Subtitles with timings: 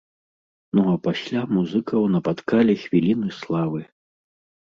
[0.77, 3.81] Ну а пасля музыкаў напаткалі хвіліны славы!